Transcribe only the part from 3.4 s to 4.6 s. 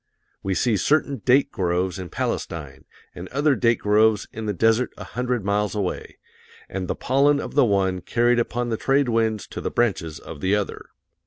date groves in the